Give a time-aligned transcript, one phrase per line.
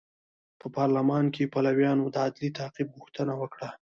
[0.61, 3.67] په پارلمان کې پلویانو د عدلي تعقیب غوښتنه وکړه.